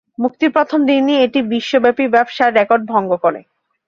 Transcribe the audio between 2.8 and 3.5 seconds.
ভঙ্গ করে।